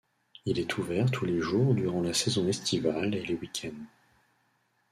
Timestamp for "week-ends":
3.35-3.85